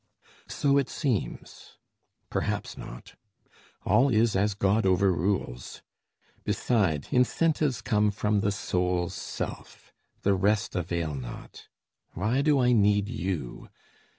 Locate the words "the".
8.39-8.51, 10.23-10.33